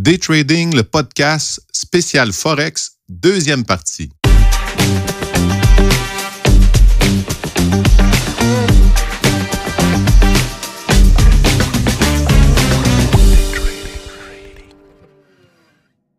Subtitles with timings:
[0.00, 4.12] Day Trading, le podcast spécial Forex, deuxième partie.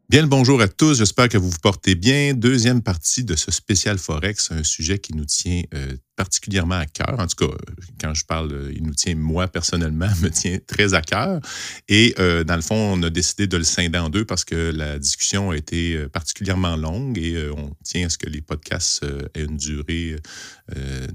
[0.09, 2.33] Bien le bonjour à tous, j'espère que vous vous portez bien.
[2.33, 7.15] Deuxième partie de ce spécial Forex, un sujet qui nous tient euh, particulièrement à cœur.
[7.17, 7.55] En tout cas,
[8.01, 11.39] quand je parle, euh, il nous tient, moi personnellement, me tient très à cœur.
[11.87, 14.69] Et euh, dans le fond, on a décidé de le scinder en deux parce que
[14.75, 19.05] la discussion a été euh, particulièrement longue et on tient à ce que les podcasts
[19.33, 20.17] aient une durée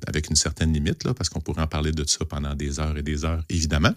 [0.09, 2.97] avec une certaine limite, là, parce qu'on pourrait en parler de ça pendant des heures
[2.97, 3.93] et des heures, évidemment.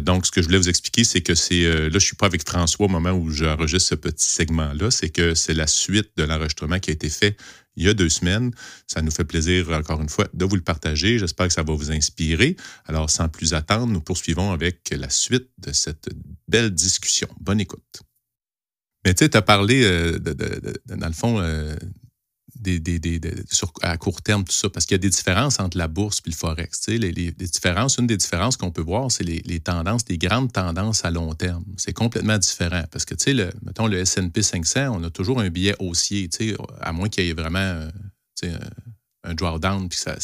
[0.00, 1.64] donc, ce que je voulais vous expliquer, c'est que c'est.
[1.64, 5.10] là, je ne suis pas avec François au moment où j'enregistre ce petit segment-là, c'est
[5.10, 7.36] que c'est la suite de l'enregistrement qui a été fait
[7.76, 8.52] il y a deux semaines.
[8.86, 11.18] Ça nous fait plaisir, encore une fois, de vous le partager.
[11.18, 12.56] J'espère que ça va vous inspirer.
[12.86, 16.08] Alors, sans plus attendre, nous poursuivons avec la suite de cette
[16.48, 17.28] belle discussion.
[17.40, 18.02] Bonne écoute.
[19.04, 21.74] Mais tu sais, tu as parlé, euh, dans le fond, euh,
[23.82, 26.30] à court terme, tout ça, parce qu'il y a des différences entre la bourse et
[26.30, 26.86] le forex.
[26.88, 31.10] Les, différences, une des différences qu'on peut voir, c'est les, tendances, les grandes tendances à
[31.10, 31.64] long terme.
[31.76, 35.74] C'est complètement différent parce que, tu mettons le S&P 500, on a toujours un billet
[35.78, 36.28] haussier,
[36.80, 38.58] à moins qu'il y ait vraiment euh,
[39.24, 40.16] un drawdown puis ça,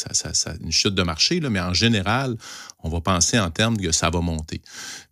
[0.61, 2.37] une chute de marché, là, mais en général,
[2.83, 4.61] on va penser en termes que ça va monter.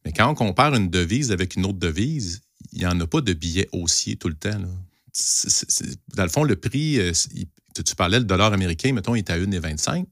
[0.04, 2.40] Mais quand on compare une devise avec une autre devise,
[2.72, 4.58] il n'y en a pas de billet haussier tout le temps.
[4.58, 4.68] Là
[6.14, 7.12] dans le fond, le prix, euh,
[7.74, 10.06] tu parlais, le dollar américain, mettons, il est à 1,25,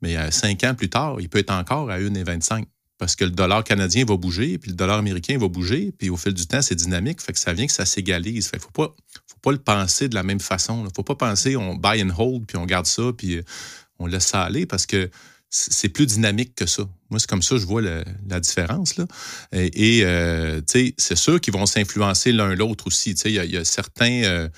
[0.00, 2.64] mais euh, cinq ans plus tard, il peut être encore à 1,25
[2.98, 6.16] parce que le dollar canadien va bouger, puis le dollar américain va bouger, puis au
[6.16, 8.50] fil du temps, c'est dynamique, fait que ça vient que ça s'égalise.
[8.52, 8.94] Il ne faut pas,
[9.26, 10.82] faut pas le penser de la même façon.
[10.82, 13.42] Il ne faut pas penser on buy and hold, puis on garde ça, puis euh,
[13.98, 15.10] on laisse ça aller, parce que
[15.54, 16.84] c'est plus dynamique que ça.
[17.10, 18.96] Moi, c'est comme ça que je vois la différence.
[18.96, 19.04] Là.
[19.52, 23.10] Et, euh, c'est sûr qu'ils vont s'influencer l'un l'autre aussi.
[23.26, 24.48] Il y, y, a certains, euh,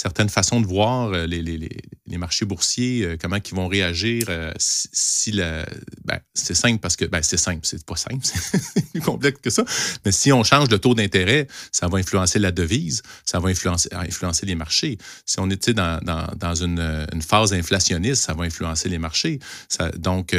[0.00, 5.32] certaines façons de voir euh, les, marchés boursiers, euh, comment ils vont réagir euh, si.
[5.32, 7.04] Ben, c'est simple parce que.
[7.04, 9.62] Ben, c'est simple, c'est pas simple, c'est plus complexe que ça.
[10.06, 13.90] Mais si on change de taux d'intérêt, ça va influencer la devise, ça va influencer,
[13.92, 14.96] influencer les marchés.
[15.26, 19.38] Si on est dans, dans, une, phase inflationniste, ça va influencer les marchés.
[19.96, 20.34] Donc,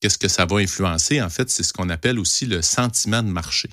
[0.00, 1.20] qu'est-ce que ça va influencer?
[1.20, 3.68] En fait, c'est ce qu'on appelle aussi le sentiment de marché.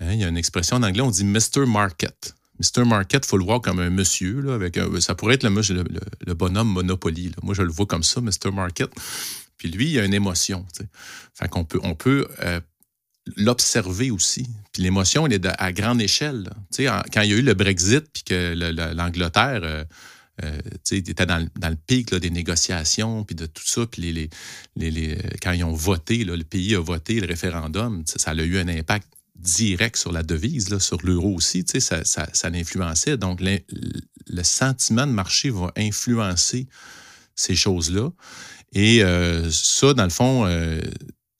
[0.00, 1.66] Hein, il y a une expression en anglais, on dit Mr.
[1.66, 2.34] Market.
[2.64, 2.84] Mr.
[2.84, 4.40] Market, il faut le voir comme un monsieur.
[4.40, 7.32] Là, avec ça pourrait être le, bonhomme Monopoly.
[7.42, 8.50] Moi, je le vois comme ça, Mr.
[8.52, 8.90] Market.
[9.58, 10.66] Puis lui, il a une émotion.
[11.34, 12.60] Fait qu'on peut, on peut euh,
[13.36, 14.46] l'observer aussi.
[14.72, 16.50] Puis l'émotion, elle est à grande échelle.
[16.76, 18.54] quand il y a eu le Brexit, puis que
[18.94, 19.84] l'Angleterre euh,
[20.42, 20.58] euh,
[20.90, 24.30] était dans, le pic des négociations, puis de tout ça, puis les,
[24.76, 28.68] les, quand ils ont voté, le pays a voté le référendum, ça a eu un
[28.68, 29.08] impact
[29.44, 33.16] direct sur la devise, sur l'euro aussi, ça, ça, ça l'influençait.
[33.16, 36.66] Donc, le sentiment de marché va influencer
[37.36, 38.10] ces choses-là.
[38.72, 40.80] Et euh, ça, dans le fond, euh,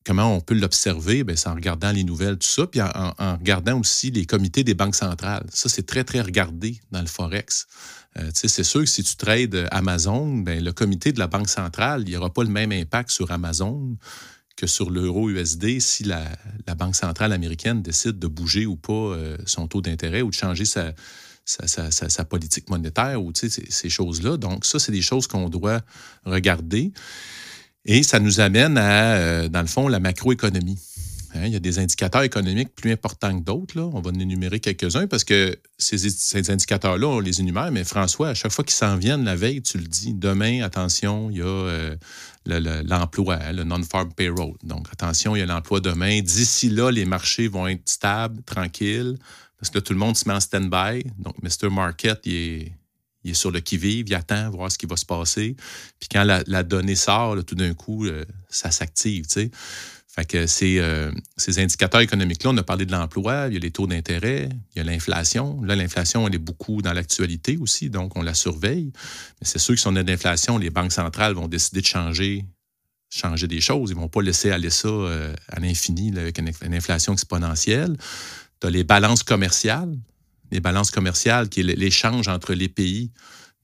[0.05, 1.25] comment on peut l'observer?
[1.25, 4.75] Ben, c'est en regardant les nouvelles, tout ça, puis en, regardant aussi les comités des
[4.75, 5.47] banques centrales.
[5.51, 7.67] Ça, c'est très, très regardé dans le Forex.
[8.17, 12.03] Euh, c'est sûr que si tu trades Amazon, ben, le comité de la Banque centrale,
[12.03, 13.97] il n'y aura pas le même impact sur Amazon
[14.57, 16.25] que sur l'euro USD si la,
[16.77, 20.65] Banque centrale américaine décide de bouger ou pas euh, son taux d'intérêt ou de changer
[20.65, 20.95] sa,
[22.29, 24.37] politique monétaire ou ces, ces choses-là.
[24.37, 25.83] Donc, ça, c'est des choses qu'on doit
[26.25, 26.93] regarder.
[27.85, 30.79] Et ça nous amène à, euh, dans le fond, la macroéconomie.
[31.35, 33.81] Hein, il y a des indicateurs économiques plus importants que d'autres.
[33.81, 38.35] On va en énumérer quelques-uns parce que ces, indicateurs-là, on les énumère, mais François, à
[38.35, 41.47] chaque fois qu'ils s'en viennent la veille, tu le dis, demain, attention, il y a
[41.47, 41.97] euh,
[42.47, 44.55] l'emploi, hein, le, non-farm payroll.
[44.63, 46.21] Donc, attention, il y a l'emploi demain.
[46.21, 49.17] D'ici là, les marchés vont être stables, tranquilles,
[49.59, 51.05] parce que tout le monde se met en stand-by.
[51.19, 51.71] Donc, Mr.
[51.71, 52.71] Market, il
[53.25, 55.57] est, sur le qui-vive, il attend voir ce qui va se passer.
[55.99, 59.25] Puis quand la, donnée sort, tout d'un coup, euh, ça s'active.
[60.15, 63.59] Fait que ces, euh, ces indicateurs économiques-là, on a parlé de l'emploi, il y a
[63.59, 65.61] les taux d'intérêt, il y a l'inflation.
[65.63, 68.93] Là, l'inflation, elle est beaucoup dans l'actualité aussi, donc on la surveille.
[69.41, 71.87] Mais c'est sûr que si on a de l'inflation, les banques centrales vont décider de
[71.87, 72.45] changer,
[73.11, 73.91] changer des choses.
[73.91, 77.97] Ils ne vont pas laisser aller ça euh, à l'infini avec une, inflation exponentielle.
[78.61, 79.99] Tu as les balances commerciales,
[80.53, 83.11] les balances commerciales qui est l'échange entre les pays.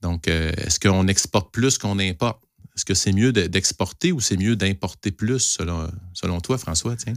[0.01, 2.43] Donc, euh, est-ce qu'on exporte plus qu'on importe?
[2.75, 6.95] Est-ce que c'est mieux d'exporter ou c'est mieux d'importer plus, selon, selon toi, François?
[6.95, 7.13] Tiens?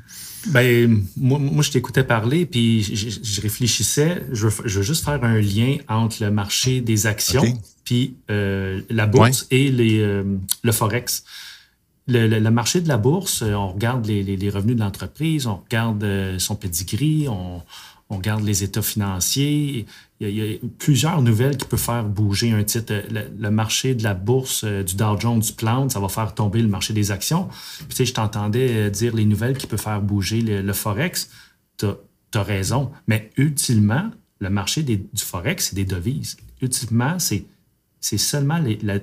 [0.49, 4.25] Ben, moi, moi, je t'écoutais parler, puis je, réfléchissais.
[4.33, 7.45] Je veux, juste faire un lien entre le marché des actions,
[7.85, 10.25] puis euh, la bourse et les, euh,
[10.63, 11.25] le Forex.
[12.07, 16.05] Le, marché de la bourse, euh, on regarde les, les, revenus de l'entreprise, on regarde
[16.39, 17.63] son pedigree, on,
[18.11, 19.87] on regarde les états financiers.
[20.21, 22.95] Il y, a, plusieurs nouvelles qui peuvent faire bouger un titre.
[23.11, 26.63] Le, marché de la bourse euh, du Dow Jones du plante, ça va faire tomber
[26.63, 27.49] le marché des actions.
[27.89, 31.31] Tu sais, je t'entendais euh, dire les nouvelles qui peuvent faire bouger le, Forex.
[31.79, 32.91] Tu as, raison.
[33.07, 34.11] Mais ultimement,
[34.41, 36.37] le marché du Forex, c'est des devises.
[36.61, 37.45] Ultimement, c'est
[38.01, 38.99] c'est seulement la,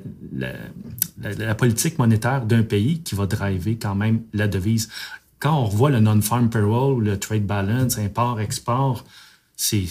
[1.17, 4.89] la, politique monétaire d'un pays qui va driver quand même la devise
[5.41, 9.03] quand on revoit le non-farm payroll, le trade balance, import-export,
[9.57, 9.87] c'est,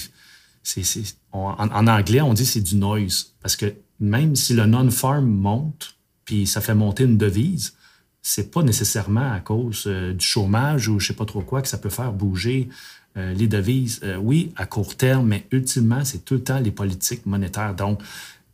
[1.33, 3.35] en, anglais, on dit c'est du noise.
[3.43, 7.75] Parce que même si le non-farm monte, puis ça fait monter une devise,
[8.23, 11.69] c'est pas nécessairement à cause euh, du chômage ou je sais pas trop quoi que
[11.69, 12.69] ça peut faire bouger
[13.17, 14.01] euh, les devises.
[14.05, 17.75] Euh, oui, à court terme, mais ultimement, c'est tout le temps les politiques monétaires.
[17.75, 18.01] Donc,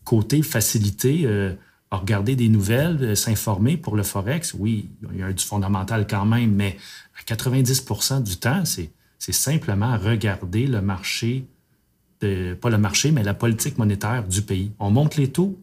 [0.05, 1.27] côté facilité,
[1.91, 6.27] regarder des nouvelles, euh, s'informer pour le Forex, oui, il y a du fondamental quand
[6.27, 6.77] même, mais
[7.19, 11.47] à 90% du temps, c'est, simplement regarder le marché,
[12.21, 14.71] pas le marché, mais la politique monétaire du pays.
[14.79, 15.59] On monte les taux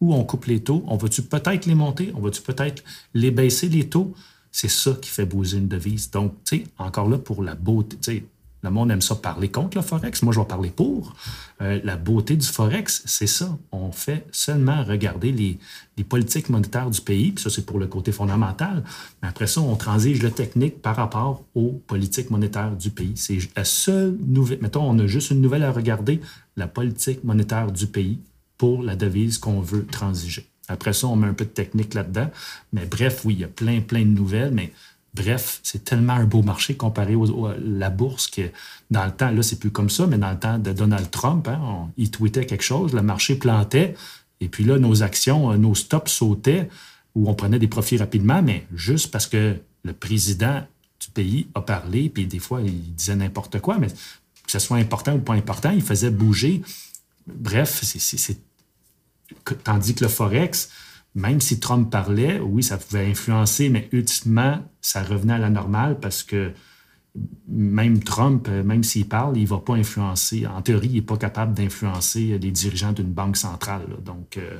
[0.00, 0.84] ou on coupe les taux.
[0.86, 2.12] On va-tu peut-être les monter?
[2.14, 2.84] On va-tu peut-être
[3.14, 4.14] les baisser, les taux?
[4.52, 6.10] C'est ça qui fait bouger une devise.
[6.10, 8.26] Donc, tu sais, encore là, pour la beauté,
[8.62, 10.22] le monde aime ça parler contre le Forex.
[10.22, 11.14] Moi, je vais parler pour.
[11.62, 13.56] Euh, la beauté du Forex, c'est ça.
[13.70, 15.58] On fait seulement regarder les,
[16.04, 18.82] politiques monétaires du pays, puis ça, c'est pour le côté fondamental.
[19.22, 23.12] Mais après ça, on transige le technique par rapport aux politiques monétaires du pays.
[23.16, 24.58] C'est la seule nouvelle.
[24.60, 26.20] Mettons, on a juste une nouvelle à regarder,
[26.56, 28.18] la politique monétaire du pays
[28.58, 30.48] pour la devise qu'on veut transiger.
[30.68, 32.30] Après ça, on met un peu de technique là-dedans.
[32.72, 34.72] Mais bref, oui, il y a plein, plein de nouvelles, mais
[35.16, 38.42] Bref, c'est tellement un beau marché comparé à la bourse que
[38.90, 41.48] dans le temps, là, c'est plus comme ça, mais dans le temps de Donald Trump,
[41.48, 43.94] hein, il tweetait quelque chose, le marché plantait,
[44.40, 46.68] et puis là, nos actions, euh, nos stops sautaient,
[47.14, 50.62] où on prenait des profits rapidement, mais juste parce que le président
[51.00, 54.76] du pays a parlé, puis des fois, il disait n'importe quoi, mais que ce soit
[54.76, 56.62] important ou pas important, il faisait bouger.
[57.26, 58.38] Bref, c'est.
[59.64, 60.70] Tandis que le Forex,
[61.16, 65.98] même si Trump parlait, oui, ça pouvait influencer, mais ultimement, ça revenait à la normale
[65.98, 66.52] parce que
[67.48, 70.46] même Trump, même s'il parle, il ne va pas influencer.
[70.46, 73.86] En théorie, il n'est pas capable d'influencer les dirigeants d'une banque centrale.
[74.04, 74.58] Donc, euh,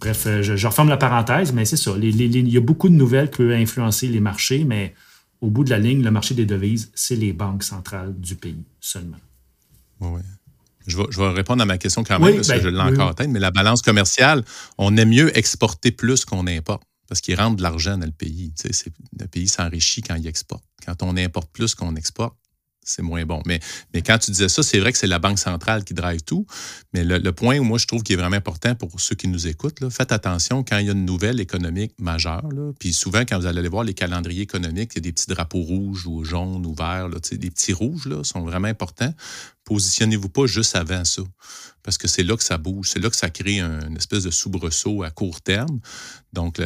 [0.00, 1.92] bref, euh, je, referme la parenthèse, mais c'est ça.
[1.98, 4.94] il y a beaucoup de nouvelles qui peuvent influencer les marchés, mais
[5.42, 8.64] au bout de la ligne, le marché des devises, c'est les banques centrales du pays
[8.80, 9.20] seulement.
[10.00, 10.22] Oui,
[10.86, 13.14] je vais, répondre à ma question quand même, parce que ben, je l'ai encore en
[13.14, 14.44] tête, mais la balance commerciale,
[14.78, 18.52] on aime mieux exporter plus qu'on importe, parce qu'il rentre de l'argent dans le pays.
[19.18, 20.64] le pays s'enrichit quand il exporte.
[20.84, 22.36] Quand on importe plus qu'on exporte,
[22.84, 23.42] c'est moins bon.
[23.46, 23.60] Mais,
[23.92, 26.46] mais quand tu disais ça, c'est vrai que c'est la Banque centrale qui drive tout.
[26.92, 29.46] Mais le, point où moi, je trouve qui est vraiment important pour ceux qui nous
[29.46, 32.46] écoutent, là, faites attention quand il y a une nouvelle économique majeure.
[32.52, 35.12] Là, puis souvent, quand vous allez aller voir les calendriers économiques, il y a des
[35.12, 37.08] petits drapeaux rouges ou jaunes ou verts.
[37.08, 39.14] Là, des petits rouges là, sont vraiment importants
[39.64, 41.22] positionnez-vous pas juste avant ça.
[41.82, 44.30] Parce que c'est là que ça bouge, c'est là que ça crée une espèce de
[44.30, 45.80] soubresaut à court terme.
[46.32, 46.58] Donc,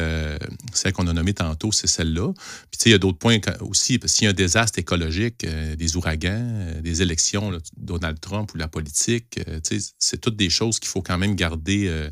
[0.73, 2.31] celle qu'on a nommée tantôt, c'est celle-là.
[2.71, 5.43] Puis, tu sais, il y a d'autres points aussi, qu'il y a un désastre écologique,
[5.43, 10.19] euh, des ouragans, euh, des élections, Donald Trump ou la politique, euh, tu sais, c'est
[10.19, 12.09] toutes des choses qu'il faut quand même garder,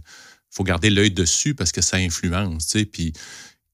[0.50, 2.86] faut garder l'œil dessus parce que ça influence, tu sais.
[2.86, 3.14] Puis,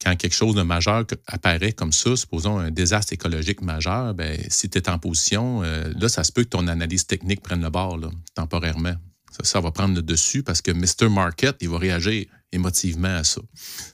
[0.03, 4.69] quand quelque chose de majeur apparaît comme ça, supposons un désastre écologique majeur, ben, si
[4.69, 7.69] tu es en position, euh, là, ça se peut que ton analyse technique prenne le
[7.69, 7.99] bord
[8.35, 8.95] temporairement.
[9.41, 11.09] Ça, va prendre le dessus parce que Mr.
[11.09, 13.41] Market, il va réagir émotivement à ça.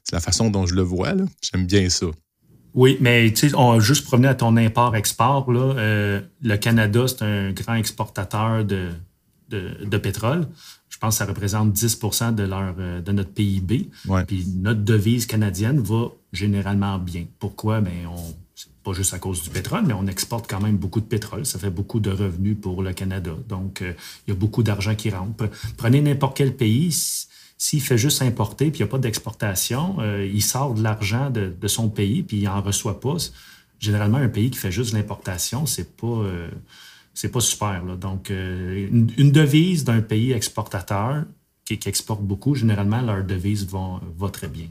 [0.04, 1.14] C'est la façon dont je le vois.
[1.42, 2.08] J'aime bien ça.
[2.74, 5.46] Oui, mais tu sais, on juste promener à ton import-export.
[5.50, 8.90] Euh, le Canada, c'est un grand exportateur de,
[9.50, 10.46] de pétrole
[10.90, 12.00] je pense que ça représente 10
[12.36, 13.90] de, leur, euh, de notre PIB.
[14.28, 17.26] Puis notre devise canadienne va généralement bien.
[17.40, 17.80] Pourquoi?
[17.80, 18.36] Bien, on,
[18.84, 21.46] pas juste à cause du pétrole, mais on exporte quand même beaucoup de pétrole.
[21.46, 23.32] Ça fait beaucoup de revenus pour le Canada.
[23.48, 23.94] Donc, euh,
[24.28, 25.50] il y a beaucoup d'argent qui rentre.
[25.78, 26.92] Prenez n'importe quel pays,
[27.58, 31.30] s'il fait juste importer puis il n'y a pas d'exportation, euh, il sort de l'argent
[31.30, 33.18] de, son pays puis il n'en reçoit pas.
[33.80, 36.24] Généralement, un pays qui fait juste l'importation, c'est pas
[37.20, 37.84] c'est pas super.
[37.98, 41.26] Donc, euh, une, devise d'un pays exportateur
[41.66, 44.68] qui, exporte beaucoup, généralement, leur devise va, très bien.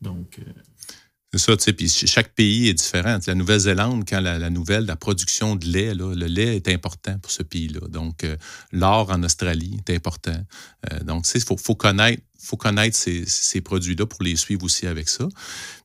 [0.00, 0.38] Donc.
[0.38, 3.18] Euh, ça, tu sais, puis chaque pays est différent.
[3.26, 7.42] La Nouvelle-Zélande, quand la, nouvelle, la production de lait, le lait est important pour ce
[7.42, 7.86] pays-là.
[7.88, 8.38] Donc, euh,
[8.72, 10.40] l'or en Australie est important.
[11.04, 15.10] donc, tu sais, il faut, connaître, faut connaître ces produits-là pour les suivre aussi avec
[15.10, 15.28] ça.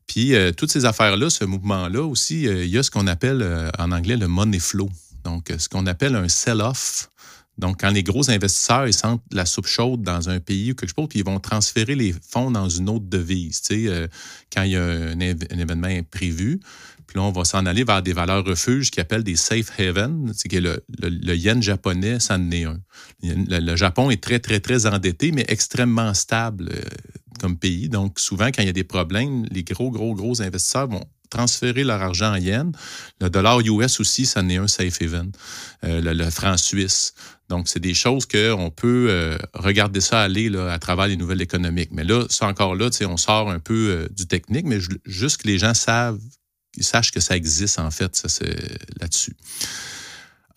[0.08, 4.16] Puis, toutes ces affaires-là, ce mouvement-là aussi, il y a ce qu'on appelle en anglais
[4.16, 4.90] le money flow.
[5.24, 7.10] Donc, ce qu'on appelle un sell-off
[7.58, 11.08] Donc, quand les gros investisseurs sentent la soupe chaude dans un pays ou quelque chose,
[11.10, 14.08] puis ils vont transférer les fonds dans une autre devise, tu sais, euh,
[14.54, 16.60] quand il y a un, événement imprévu.
[17.08, 20.32] Puis là, on va s'en aller vers des valeurs refuges qui appellent des safe havens,
[20.34, 22.80] c'est que le, le, yen japonais, ça en est un.
[23.22, 26.82] Le, Japon est très, très, très endetté, mais extrêmement stable euh,
[27.40, 27.90] comme pays.
[27.90, 31.84] Donc, souvent, quand il y a des problèmes, les gros, gros, gros investisseurs vont transférer
[31.84, 32.72] leur argent en yens.
[33.20, 35.32] Le dollar US aussi, ça n'est un safe haven.
[35.84, 37.14] Euh, le, franc suisse.
[37.50, 41.42] Donc, c'est des choses qu'on peut euh, regarder ça aller là, à travers les nouvelles
[41.42, 41.90] économiques.
[41.92, 45.48] Mais là, c'est encore là, on sort un peu euh, du technique, mais juste que
[45.48, 46.20] les gens savent,
[46.80, 48.46] sachent que ça existe, en fait, ça,
[49.00, 49.36] là-dessus.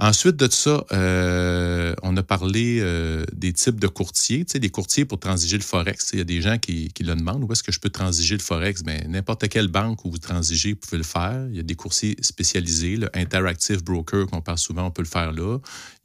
[0.04, 4.44] Ensuite de ça, euh, on a parlé euh, des types de courtiers.
[4.44, 6.10] Des courtiers pour transiger le Forex.
[6.12, 7.42] Il y a des gens qui, le demandent.
[7.42, 8.82] Où est-ce que je peux transiger le Forex?
[8.82, 11.46] Bien, n'importe quelle banque où vous transigez, vous pouvez le faire.
[11.48, 12.98] Il y a des courtiers spécialisés.
[12.98, 15.56] Le Interactive Broker, qu'on parle souvent, on peut le faire là.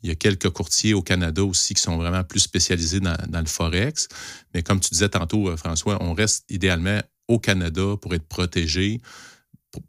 [0.02, 3.42] Il y a quelques courtiers au Canada aussi qui sont vraiment plus spécialisés dans, dans
[3.42, 4.08] le Forex.
[4.54, 9.02] Mais comme tu disais tantôt, euh, François, on reste idéalement au Canada pour être protégé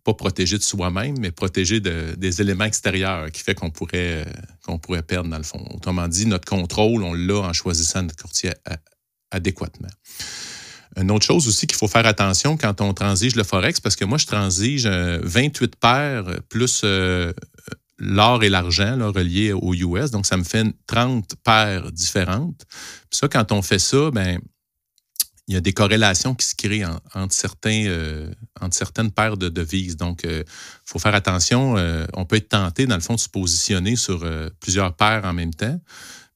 [0.05, 4.33] pas protégé de soi-même, mais protégé des éléments extérieurs qui fait qu'on pourrait, euh,
[4.65, 5.65] qu'on pourrait perdre, dans le fond.
[5.75, 8.53] Autrement dit, notre contrôle, on l'a en choisissant notre courtier
[9.31, 9.89] adéquatement.
[10.97, 14.05] Une autre chose aussi qu'il faut faire attention quand on transige le Forex, parce que
[14.05, 17.33] moi, je transige 28 euh, paires plus euh,
[17.99, 22.65] l'or et l'argent reliés au US, donc ça me fait 30 paires différentes.
[23.09, 24.41] Puis ça, quand on fait ça, ben
[25.51, 29.49] il y a des corrélations qui se créent entre, certains, euh, entre certaines paires de
[29.49, 29.97] devises.
[29.97, 30.45] Donc, il euh,
[30.85, 31.77] faut faire attention.
[31.77, 34.25] Euh, on peut être tenté, dans le fond, de se positionner sur
[34.61, 35.81] plusieurs paires en même temps.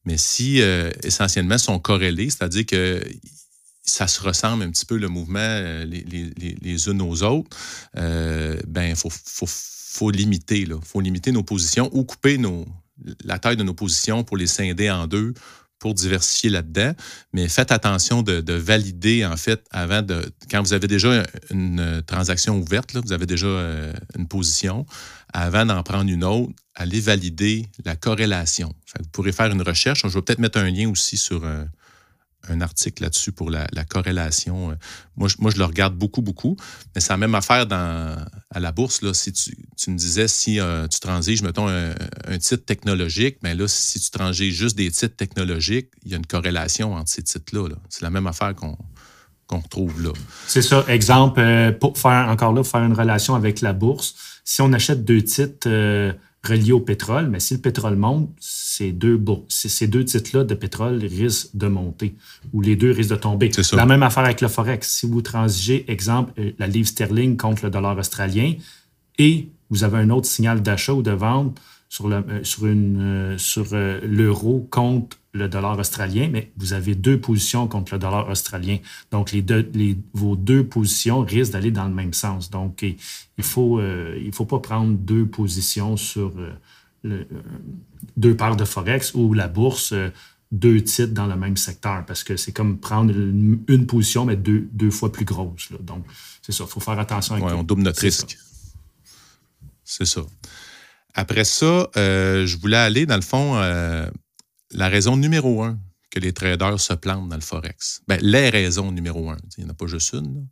[0.04, 0.60] Mais si
[1.04, 3.04] essentiellement sont corrélés, c'est-à-dire que
[3.82, 7.56] ça se ressemble un petit peu le mouvement les, unes aux autres,
[7.94, 10.66] ben il faut, faut, faut, limiter.
[10.82, 12.66] Faut limiter nos positions ou couper nos,
[13.24, 15.34] la taille de nos positions pour les scinder en deux
[15.84, 16.94] pour diversifier là-dedans.
[17.34, 20.32] Mais faites attention de, valider, en fait, avant de.
[20.50, 24.86] Quand vous avez déjà une transaction ouverte, vous avez déjà euh, une position,
[25.34, 28.72] avant d'en prendre une autre, allez valider la corrélation.
[28.98, 30.08] vous pourrez faire une recherche.
[30.08, 31.44] Je vais peut-être mettre un lien aussi sur.
[32.50, 34.70] Euh, un article là-dessus pour la, corrélation.
[34.70, 34.74] Euh,
[35.16, 36.56] moi je, moi, je le regarde beaucoup, beaucoup,
[36.94, 38.16] mais c'est la même affaire dans,
[38.50, 39.02] à la bourse.
[39.02, 43.68] Là, si tu, me disais, si euh, tu transiges, mettons, un, titre technologique, mais là,
[43.68, 47.76] si tu transiges juste des titres technologiques, il y a une corrélation entre ces titres-là.
[47.88, 48.76] c'est la même affaire qu'on
[49.50, 50.12] retrouve là.
[50.46, 50.84] C'est ça.
[50.88, 55.04] Exemple, euh, pour faire encore là, faire une relation avec la bourse, si on achète
[55.04, 55.68] deux titres
[56.46, 60.98] reliés au pétrole, mais si le pétrole monte, ces deux, ces deux titres-là de pétrole
[61.04, 62.14] risquent de monter
[62.52, 63.50] ou les deux risquent de tomber.
[63.72, 64.88] La même affaire avec le Forex.
[64.88, 68.54] Si vous transigez, exemple, euh, la livre sterling contre le dollar australien
[69.18, 73.00] et vous avez un autre signal d'achat ou de vente sur, le, euh, sur, une,
[73.00, 78.28] euh, sur l'euro contre le dollar australien, mais vous avez deux positions contre le dollar
[78.28, 78.78] australien.
[79.10, 82.50] Donc, les deux, les, vos deux positions risquent d'aller dans le même sens.
[82.50, 82.96] Donc, il
[83.36, 86.32] ne faut, il faut pas prendre deux positions sur
[87.02, 87.26] le,
[88.16, 90.10] deux paires de Forex ou la bourse, euh,
[90.52, 94.68] deux titres dans le même secteur, parce que c'est comme prendre une, position, mais deux,
[94.72, 95.70] deux fois plus grosse.
[95.80, 96.04] Donc,
[96.42, 97.36] c'est ça, il faut faire attention.
[97.36, 98.38] Oui, on double notre risque.
[99.82, 100.22] C'est ça.
[101.14, 104.08] Après ça, euh, je voulais aller, dans le fond, euh,
[104.74, 105.78] la raison numéro un
[106.10, 108.02] que les traders se plantent dans le Forex.
[108.06, 109.36] Bien, les raisons numéro un.
[109.56, 110.46] Il n'y en a pas juste une.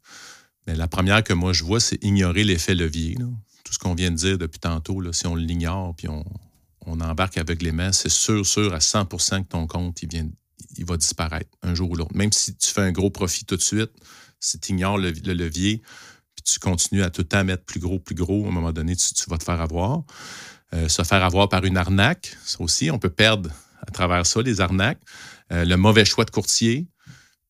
[0.67, 3.17] Mais la première que moi je vois, c'est ignorer l'effet levier.
[3.65, 6.25] Tout ce qu'on vient de dire depuis tantôt, si on l'ignore puis on,
[7.01, 10.29] embarque aveuglément, c'est sûr, sûr à 100% que ton compte, il, vient,
[10.81, 12.15] va disparaître un jour ou l'autre.
[12.15, 13.93] Même si tu fais un gros profit tout de suite,
[14.41, 15.81] si tu ignores le, levier,
[16.35, 18.73] puis tu continues à tout le temps mettre plus gros, plus gros, à un moment
[18.73, 20.03] donné, tu, vas te faire avoir.
[20.75, 23.51] Euh, se faire avoir par une arnaque, ça aussi, on peut perdre
[23.87, 25.01] à travers ça, les arnaques.
[25.53, 26.87] Euh, le mauvais choix de courtier.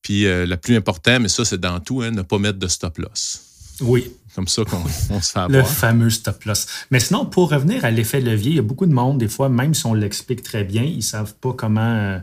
[0.03, 2.67] Puis euh, le plus important, mais ça, c'est dans tout, hein, ne pas mettre de
[2.67, 3.43] stop loss.
[3.81, 4.12] Oui.
[4.35, 4.87] Comme ça qu'on
[5.21, 5.51] se fait avoir.
[5.51, 6.67] Le fameux stop loss.
[6.91, 9.49] Mais sinon, pour revenir à l'effet levier, il y a beaucoup de monde, des fois,
[9.49, 12.19] même si on l'explique très bien, ils ne savent pas comment euh,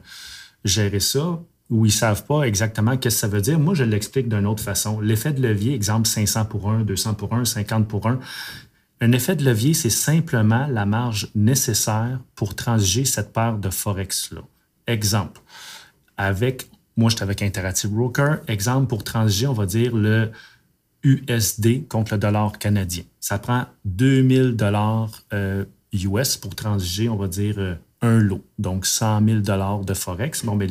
[0.66, 1.39] gérer ça
[1.70, 3.60] ou ils ne savent pas exactement qu'est-ce que ça veut dire.
[3.60, 5.00] Moi, je l'explique d'une autre façon.
[5.00, 8.20] L'effet de levier, exemple 500 pour 1, 200 pour 1, 50 pour 1.
[9.01, 14.41] Un effet de levier, c'est simplement la marge nécessaire pour transiger cette paire de Forex-là.
[14.88, 15.41] Exemple,
[16.18, 18.39] avec, moi, j'étais avec Interactive Broker.
[18.48, 20.32] Exemple, pour transiger, on va dire le
[21.03, 23.03] USD contre le dollar canadien.
[23.22, 25.24] Ça prend 2000 dollars
[25.94, 28.44] US euh, pour transiger, on va dire, euh, un lot.
[28.58, 30.46] Donc, 100 000 dollars de Forex.
[30.46, 30.68] Bon, mais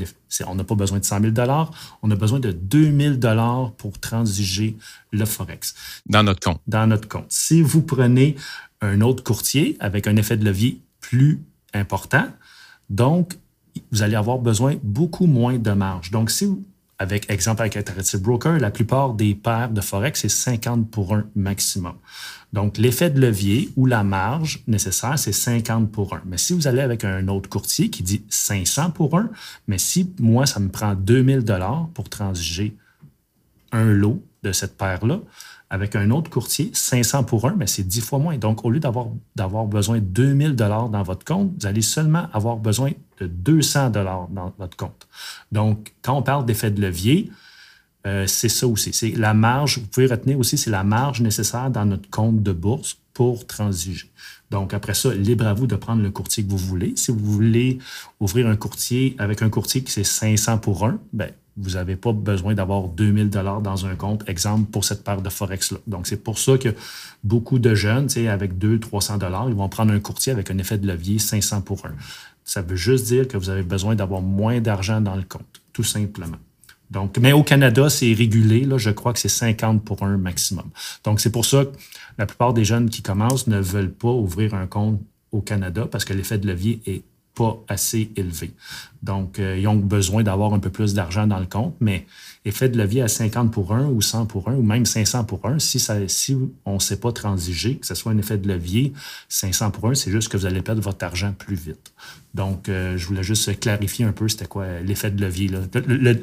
[0.46, 1.70] on n'a pas besoin de 100 000 dollars.
[2.02, 4.76] On a besoin de 2000 dollars pour transiger
[5.12, 5.74] le Forex.
[6.06, 6.60] Dans notre compte.
[6.66, 7.26] Dans notre compte.
[7.28, 8.36] Si vous prenez
[8.80, 11.42] un autre courtier avec un effet de levier plus
[11.74, 12.26] important,
[12.90, 13.36] donc
[13.92, 16.10] vous allez avoir besoin beaucoup moins de marge.
[16.10, 16.64] Donc, si vous,
[16.98, 21.26] avec exemple avec Interactive Broker, la plupart des paires de Forex, c'est 50 pour 1
[21.36, 21.94] maximum.
[22.52, 26.22] Donc, l'effet de levier ou la marge nécessaire, c'est 50 pour 1.
[26.26, 29.30] Mais si vous allez avec un autre courtier qui dit 500 pour 1,
[29.68, 32.76] mais si moi, ça me prend 2000 dollars pour transiger
[33.70, 35.20] un lot de cette paire-là,
[35.70, 38.38] avec un autre courtier, 500 pour 1, mais c'est 10 fois moins.
[38.38, 42.28] Donc, au lieu d'avoir, d'avoir besoin de 2000 dollars dans votre compte, vous allez seulement
[42.32, 45.06] avoir besoin de 200 dollars dans votre compte.
[45.52, 47.30] Donc, quand on parle d'effet de levier,
[48.06, 48.92] euh, c'est ça aussi.
[48.92, 52.52] C'est la marge, vous pouvez retenir aussi, c'est la marge nécessaire dans notre compte de
[52.52, 54.10] bourse pour transiger.
[54.50, 56.94] Donc, après ça, libre à vous de prendre le courtier que vous voulez.
[56.96, 57.78] Si vous voulez
[58.20, 62.12] ouvrir un courtier avec un courtier qui c'est 500 pour un, ben, vous n'avez pas
[62.12, 65.78] besoin d'avoir 2000 dollars dans un compte, exemple, pour cette paire de Forex-là.
[65.86, 66.74] Donc, c'est pour ça que
[67.24, 70.78] beaucoup de jeunes, avec 200, 300 dollars, ils vont prendre un courtier avec un effet
[70.78, 71.94] de levier 500 pour un.
[72.44, 75.84] Ça veut juste dire que vous avez besoin d'avoir moins d'argent dans le compte, tout
[75.84, 76.38] simplement.
[76.90, 78.64] Donc, mais au Canada, c'est régulé.
[78.64, 80.70] Là, je crois que c'est 50 pour un maximum.
[81.04, 81.72] Donc, c'est pour ça que
[82.16, 85.00] la plupart des jeunes qui commencent ne veulent pas ouvrir un compte
[85.32, 87.02] au Canada parce que l'effet de levier est
[87.38, 88.50] pas assez élevé.
[89.02, 92.04] Donc, euh, ils ont besoin d'avoir un peu plus d'argent dans le compte, mais
[92.44, 95.46] effet de levier à 50 pour 1 ou 100 pour 1 ou même 500 pour
[95.46, 98.48] 1, si, ça, si on ne sait pas transiger, que ce soit un effet de
[98.48, 98.92] levier
[99.28, 101.92] 500 pour 1, c'est juste que vous allez perdre votre argent plus vite.
[102.34, 105.48] Donc, euh, je voulais juste clarifier un peu c'était quoi l'effet de levier,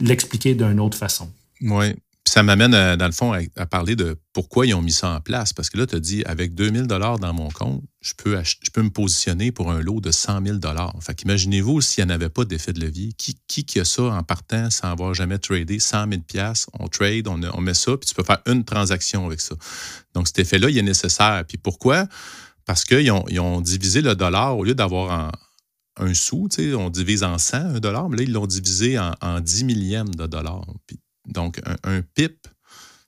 [0.02, 1.30] l'expliquer d'une autre façon.
[1.62, 1.96] Oui,
[2.36, 5.22] ça m'amène, euh, dans le fond, à, parler de pourquoi ils ont mis ça en
[5.22, 5.54] place.
[5.54, 8.72] Parce que là, tu as dit, avec 2000 dollars dans mon compte, je peux, je
[8.72, 10.58] peux me positionner pour un lot de 100 000
[11.00, 13.14] Fait qu'imaginez-vous s'il n'y en avait pas d'effet de levier.
[13.14, 16.22] Qui, qui, a ça en partant sans avoir jamais tradé 100 000
[16.78, 19.56] On trade, on, met ça, puis tu peux faire une transaction avec ça.
[20.14, 21.42] Donc, cet effet-là, il est nécessaire.
[21.48, 22.06] Puis pourquoi?
[22.66, 25.32] Parce qu'ils ont, ils ont divisé le dollar, au lieu d'avoir
[25.96, 29.40] un sou, on divise en 100 un dollar, mais là, ils l'ont divisé en, en
[29.40, 30.66] 10 millièmes de dollars.
[30.86, 32.48] Puis donc, un, pip,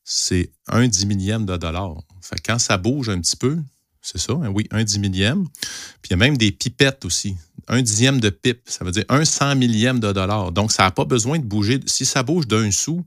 [0.04, 1.96] c'est un dix millième de dollar.
[2.22, 3.58] Fait quand ça bouge un petit peu,
[4.02, 5.46] c'est ça, hein, oui, un dix millième.
[6.02, 7.36] Puis il y a même des pipettes aussi.
[7.68, 10.52] Un dixième de pip, ça veut dire un cent millième de dollar.
[10.52, 11.80] Donc, ça n'a pas besoin de bouger.
[11.86, 13.06] Si ça bouge d'un sou,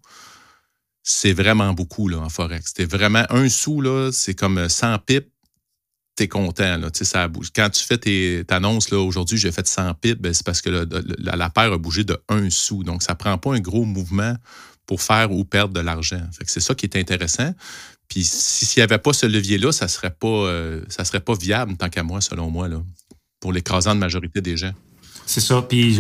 [1.03, 2.73] c'est vraiment beaucoup là, en Forex.
[2.77, 4.99] C'est vraiment un sou, là, c'est comme 100
[6.29, 6.81] content.
[7.55, 10.71] Quand tu fais tes annonces, aujourd'hui, j'ai fait 100 pips, ben, c'est parce que
[11.19, 12.85] la, paire a bougé de un sou.
[12.85, 14.35] Donc, ça ne prend pas un gros mouvement
[14.87, 16.23] pour faire ou perdre de l'argent.
[16.47, 17.55] C'est ça qui est intéressant.
[18.09, 21.35] Puis s'il n'y avait pas ce levier-là, ça ne serait, pas, euh, ça serait pas
[21.35, 22.69] viable, tant qu'à moi, selon moi,
[23.39, 24.73] pour l'écrasante majorité des gens.
[25.27, 25.63] C'est ça.
[25.63, 25.99] Puis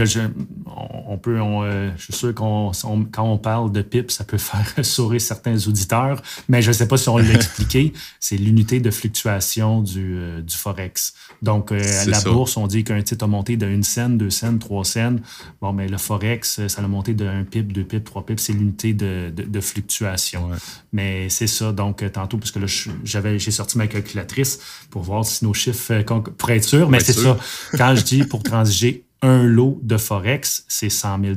[1.10, 2.72] on peut, euh, je suis sûr qu'on
[3.12, 6.88] quand on parle de PIP, ça peut faire sourire certains auditeurs, mais je ne sais
[6.88, 7.92] pas si on l'a expliqué.
[8.18, 11.14] C'est l'unité de fluctuation du, euh, du forex.
[11.42, 14.30] Donc euh, à la bourse, on dit qu'un titre a monté de 1 scène, 2
[14.30, 15.22] scènes, 3 scènes.
[15.60, 18.40] Bon, mais le forex, ça a monté de 1 pip, 2 pip, 3 pip.
[18.40, 20.50] C'est l'unité de, de, fluctuation.
[20.92, 21.72] Mais c'est ça.
[21.72, 22.66] Donc tantôt, parce que là,
[23.04, 24.58] j'avais, j'ai sorti ma calculatrice
[24.90, 26.02] pour voir si nos chiffres
[26.36, 26.88] pour être sûr.
[26.88, 27.36] Mais c'est ça.
[27.76, 31.36] Quand je dis pour transiger un lot de Forex, c'est 100 000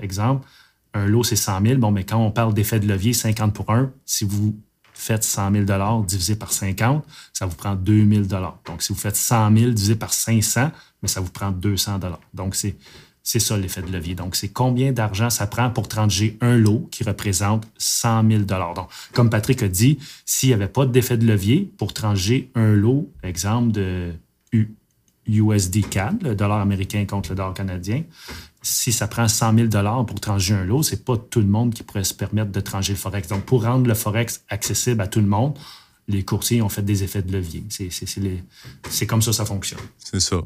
[0.00, 0.46] exemple.
[0.94, 1.78] Un lot, c'est 100 000.
[1.78, 4.58] Bon, mais quand on parle d'effet de levier 50 pour 1, si vous
[4.92, 8.24] faites 100 000 divisé par 50, ça vous prend 2 000
[8.66, 10.70] Donc, si vous faites 100 000 divisé par 500,
[11.02, 12.00] mais ça vous prend 200
[12.34, 12.76] Donc, c'est,
[13.22, 14.14] c'est ça l'effet de levier.
[14.14, 18.88] Donc, c'est combien d'argent ça prend pour trancher un lot qui représente 100 000 Donc,
[19.12, 23.10] comme Patrick a dit, s'il n'y avait pas d'effet de levier pour trancher un lot,
[23.22, 24.12] exemple de
[24.52, 24.74] U,
[25.30, 28.04] USD CAD, le dollar américain contre le dollar canadien.
[28.62, 31.72] Si ça prend 100 000 dollars pour trancher un lot, c'est pas tout le monde
[31.72, 33.28] qui pourrait se permettre de trancher le Forex.
[33.28, 35.58] Donc, pour rendre le Forex accessible à tout le monde,
[36.08, 37.64] les courtiers ont fait des effets de levier.
[38.88, 39.80] C'est comme ça ça fonctionne.
[39.98, 40.42] C'est ça.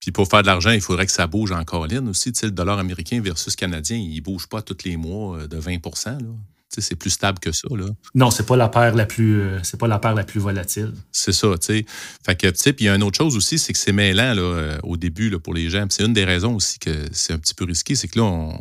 [0.00, 2.32] Puis pour faire de l'argent, il faudrait que ça bouge encore ligne aussi.
[2.32, 5.46] Tu sais, le dollar américain versus canadien, il ne bouge pas tous les mois euh,
[5.48, 6.18] de 20 là
[6.68, 7.68] c'est plus stable que ça.
[7.70, 7.86] Là.
[8.14, 10.92] Non, c'est pas la paire la plus euh, c'est pas la paire la plus volatile.
[11.12, 11.86] C'est ça, tu sais.
[12.24, 14.42] Fait que, puis il y a une autre chose aussi, c'est que c'est mêlant là,
[14.42, 15.86] euh, au début là, pour les gens.
[15.90, 18.58] C'est une des raisons aussi que c'est un petit peu risqué, c'est que là,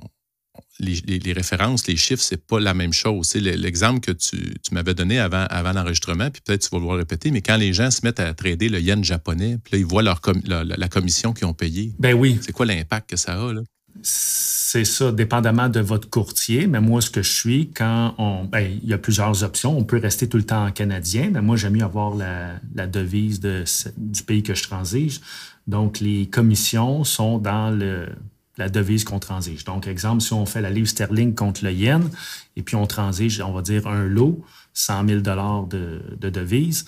[0.80, 3.34] les, références, les chiffres, c'est pas la même chose.
[3.36, 4.38] L'exemple que tu,
[4.72, 7.92] m'avais donné avant, avant l'enregistrement, puis peut-être tu vas le répéter, mais quand les gens
[7.92, 11.48] se mettent à trader le yen japonais, puis là, ils voient leur la, commission qu'ils
[11.48, 11.94] ont payée.
[12.00, 12.40] Ben oui.
[12.42, 13.62] C'est quoi l'impact que ça a, là?
[14.02, 16.68] C'est ça, dépendamment de votre courtier.
[16.68, 18.44] Mais moi, ce que je suis, quand on.
[18.46, 19.78] Ben, il y a plusieurs options.
[19.78, 23.40] On peut rester tout le temps en canadien, mais moi, j'aime mieux avoir la, devise
[23.40, 23.64] de,
[23.98, 25.22] du pays que je transige.
[25.68, 28.08] Donc, les commissions sont dans le,
[28.58, 29.66] la devise qu'on transige.
[29.66, 32.10] Donc, exemple, si on fait la livre sterling contre le yen,
[32.56, 36.86] et puis on transige, on va dire un lot, 100 000 de, de devise,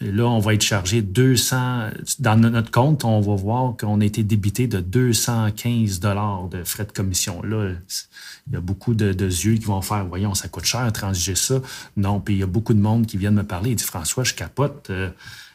[0.00, 4.22] là, on va être chargé 200, dans notre compte, on va voir qu'on a été
[4.22, 7.42] débité de 215 de frais de commission.
[7.42, 7.72] Là,
[8.46, 11.60] il y a beaucoup de, yeux qui vont faire, voyons, ça coûte cher transiger ça.
[11.96, 13.70] Non, puis il y a beaucoup de monde qui viennent me parler.
[13.70, 14.88] Il dit, François, je capote.
[14.90, 15.10] Euh,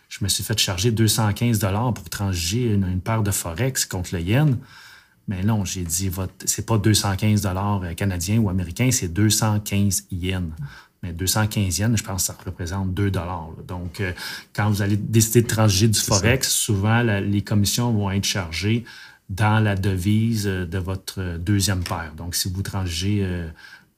[0.10, 1.60] je me suis fait charger 215
[1.96, 4.58] pour transiger une, paire de Forex contre le yen.
[5.28, 6.12] Mais non, j'ai dit,
[6.46, 7.48] c'est pas 215
[7.96, 10.52] canadiens ou américains, c'est 215 yens.
[11.04, 13.12] Mais 215 yens, je pense que ça représente 2
[13.68, 14.12] Donc, euh,
[14.54, 18.86] quand vous allez décider de transiger du Forex, souvent, les commissions vont être chargées
[19.30, 22.14] dans la devise euh, de votre deuxième paire.
[22.16, 23.48] Donc, si vous transigez euh,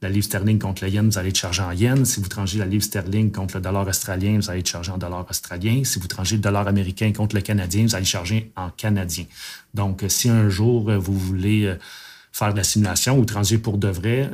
[0.03, 2.05] la livre sterling contre le yen, vous allez être chargé en yen.
[2.05, 4.97] Si vous transigez la livre sterling contre le dollar australien, vous allez être chargé en
[4.97, 5.83] dollar australien.
[5.83, 9.25] Si vous transigez le dollar américain contre le canadien, vous allez chargé en canadien.
[9.73, 11.75] Donc, si un jour vous voulez
[12.31, 14.29] faire de la simulation ou transiger pour de vrai,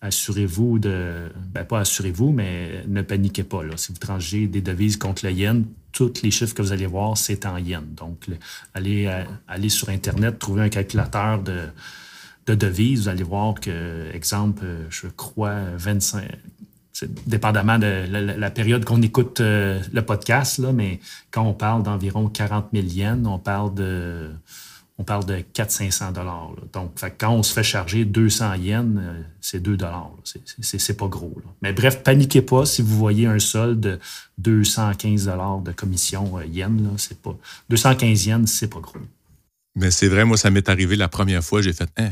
[0.00, 1.30] assurez-vous de.
[1.52, 3.62] Ben, pas assurez-vous, mais ne paniquez pas.
[3.62, 3.76] Là.
[3.76, 7.16] Si vous transigez des devises contre le yen, tous les chiffres que vous allez voir,
[7.16, 7.84] c'est en yen.
[7.96, 8.26] Donc,
[8.74, 11.62] allez, euh, allez sur Internet, trouvez un calculateur de,
[12.50, 13.02] de devises.
[13.02, 16.24] Vous allez voir que, exemple, je crois 25.
[17.26, 20.98] Dépendamment de la, période qu'on écoute euh, le podcast, mais
[21.30, 24.30] quand on parle d'environ 40 000 yens, on parle de
[24.98, 26.50] on parle de 400-500 dollars.
[26.72, 30.10] Donc, quand on se fait charger 200 yens, euh, c'est 2 dollars.
[30.60, 31.40] C'est pas gros.
[31.62, 34.00] Mais bref, paniquez pas si vous voyez un solde de
[34.38, 36.94] 215 dollars de commission euh, yen.
[36.96, 37.36] C'est pas
[37.70, 38.98] 215 yens, c'est pas gros.
[39.78, 41.62] Mais c'est vrai, moi, ça m'est arrivé la première fois.
[41.62, 42.10] J'ai fait, hein,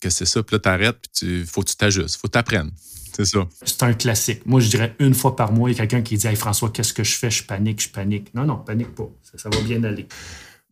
[0.00, 0.42] que c'est ça?
[0.42, 2.70] Puis là, t'arrêtes, puis il faut que tu t'ajustes, faut t'apprendre.
[3.16, 3.48] C'est ça.
[3.64, 4.46] C'est un classique.
[4.46, 6.70] Moi, je dirais une fois par mois, il y a quelqu'un qui dit Hey François,
[6.70, 7.30] qu'est-ce que je fais?
[7.30, 8.32] Je panique, je panique.
[8.32, 9.10] Non, non, panique pas.
[9.36, 10.06] ça va bien aller.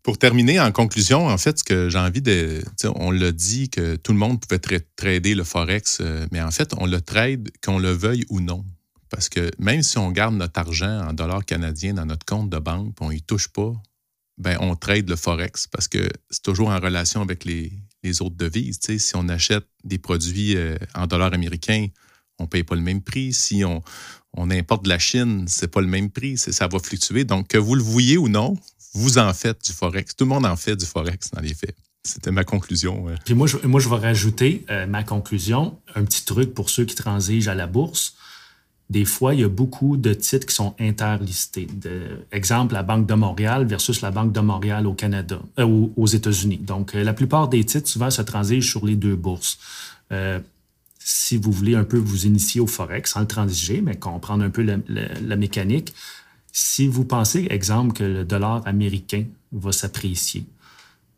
[0.04, 2.62] Pour terminer, en conclusion, en fait, ce que j'ai envie de.
[2.94, 4.60] On l'a dit que tout le monde pouvait
[4.94, 8.64] trader le Forex, euh, mais en fait, on le trade qu'on le veuille ou non.
[9.10, 12.58] Parce que même si on garde notre argent en dollars canadiens dans notre compte de
[12.58, 13.72] banque on n'y touche pas,
[14.38, 17.72] ben on trade le Forex parce que c'est toujours en relation avec les,
[18.20, 18.78] autres devises.
[18.80, 21.88] si on achète des produits euh, en dollars américains,
[22.38, 23.32] on ne paye pas le même prix.
[23.32, 23.82] Si on,
[24.34, 26.38] on importe de la Chine, c'est pas le même prix.
[26.38, 27.24] Ça va fluctuer.
[27.24, 28.56] Donc, que vous le vouliez ou non,
[28.94, 30.14] vous en faites du Forex.
[30.14, 31.74] Tout le monde en fait du Forex dans les faits.
[32.04, 33.06] C'était ma conclusion.
[33.24, 36.84] Puis moi, je, moi, je vais rajouter euh, ma conclusion, un petit truc pour ceux
[36.84, 38.14] qui transigent à la bourse.
[38.88, 41.66] Des fois, il y a beaucoup de titres qui sont interlistés.
[42.30, 46.58] Exemple, la Banque de Montréal versus la Banque de Montréal au Canada, euh, aux, États-Unis.
[46.58, 49.58] Donc, euh, la plupart des titres, souvent, se transigent sur les deux bourses.
[50.98, 54.50] si vous voulez un peu vous initier au Forex, sans le transiger, mais comprendre un
[54.50, 55.92] peu la mécanique,
[56.58, 60.46] si vous pensez, exemple, que le dollar américain va s'apprécier,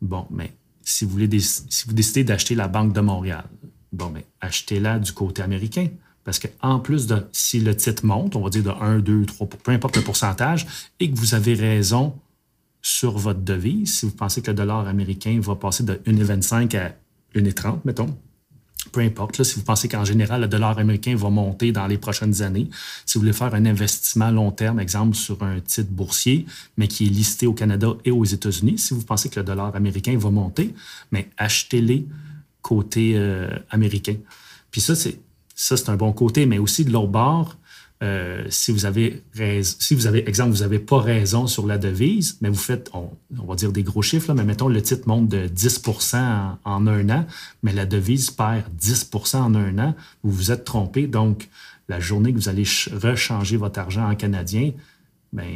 [0.01, 0.51] bon, mais
[0.81, 3.45] si vous, voulez, si vous décidez d'acheter la Banque de Montréal,
[3.93, 5.87] bon, mais achetez-la du côté américain.
[6.23, 9.47] Parce qu'en plus de, si le titre monte, on va dire de 1, 2, 3,
[9.63, 10.67] peu importe le pourcentage,
[10.99, 12.13] et que vous avez raison
[12.81, 16.91] sur votre devise, si vous pensez que le dollar américain va passer de 1,25 à
[17.35, 18.15] 1,30, mettons,
[18.91, 22.41] peu importe, si vous pensez qu'en général, le dollar américain va monter dans les prochaines
[22.41, 22.69] années,
[23.05, 26.45] si vous voulez faire un investissement long terme, exemple sur un titre boursier,
[26.77, 29.75] mais qui est listé au Canada et aux États-Unis, si vous pensez que le dollar
[29.75, 30.73] américain va monter,
[31.11, 32.07] mais achetez-les
[32.61, 34.15] côté euh, américain.
[34.71, 35.19] Puis ça, c'est
[35.61, 37.57] ça, c'est un bon côté, mais aussi de l'autre bord,
[38.01, 41.77] euh, si vous avez raison, si vous avez, exemple, vous n'avez pas raison sur la
[41.77, 43.09] devise, mais vous faites, on,
[43.45, 45.81] va dire des gros chiffres, là, mais mettons le titre monte de 10
[46.13, 47.25] en, en, un an,
[47.61, 51.07] mais la devise perd 10% en un an, vous vous êtes trompé.
[51.07, 51.49] Donc,
[51.89, 54.71] la journée que vous allez rechanger votre argent en canadien,
[55.31, 55.47] bien,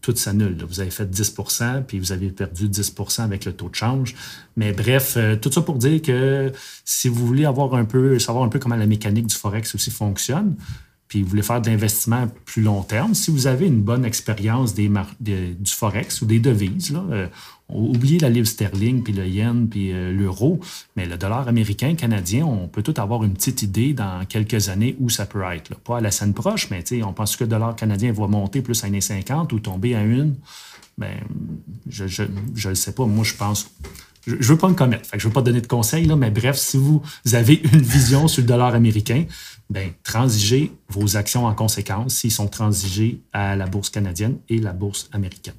[0.00, 0.64] tout s'annule.
[0.68, 4.14] Vous avez fait 10% puis vous avez perdu 10 avec le taux de change.
[4.56, 6.52] Mais bref, euh, tout ça pour dire que
[6.84, 9.90] si vous voulez avoir un peu, savoir un peu comment la mécanique du Forex aussi
[9.90, 10.56] fonctionne,
[11.08, 14.74] puis vous voulez faire de l'investissement plus long terme, si vous avez une bonne expérience
[14.74, 14.90] des
[15.20, 17.26] du Forex ou des devises, là, euh,
[17.74, 20.60] oubliez la livre sterling, puis le yen, puis euh, l'euro,
[20.96, 24.96] mais le dollar américain, canadien, on peut tout avoir une petite idée dans quelques années
[25.00, 25.74] où ça peut être.
[25.76, 28.82] Pas à la scène proche, mais on pense que le dollar canadien va monter plus
[28.84, 30.36] à 1,50 ou tomber à une.
[30.98, 31.16] Ben,
[31.88, 33.06] je ne le sais pas.
[33.06, 33.70] Moi, je pense
[34.26, 36.30] je ne veux pas me commettre, je ne veux pas donner de conseils, là, mais
[36.30, 39.24] bref, si vous avez une vision sur le dollar américain,
[39.68, 44.72] ben, transigez vos actions en conséquence s'ils sont transigés à la bourse canadienne et la
[44.72, 45.54] bourse américaine.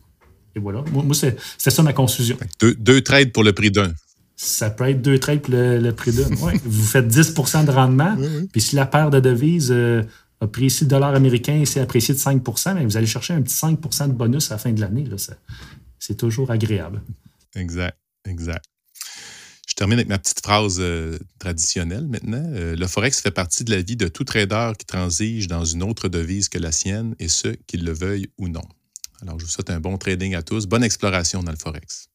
[0.56, 0.84] Et voilà.
[0.92, 2.38] Moi, c'est ça ma conclusion.
[2.60, 3.94] Deux, trades pour le prix d'un.
[4.36, 6.30] Ça peut être deux trades pour le, prix d'un.
[6.66, 8.16] Vous faites 10 % de rendement.
[8.52, 10.04] Puis si la paire de devises euh,
[10.42, 12.42] a pris le dollar américain et s'est apprécié de 5
[12.76, 15.06] mais vous allez chercher un petit 5 de bonus à la fin de l'année.
[16.00, 17.02] C'est toujours agréable.
[17.56, 17.98] Exact.
[18.28, 18.66] Exact.
[19.68, 22.44] Je termine avec ma petite phrase euh, traditionnelle maintenant.
[22.54, 25.82] Euh, le forex fait partie de la vie de tout trader qui transige dans une
[25.82, 28.62] autre devise que la sienne, et ce, qu'il le veuille ou non.
[29.24, 30.68] Alors, je vous souhaite un bon trading à tous.
[30.68, 32.10] Bonne exploration dans le Forex.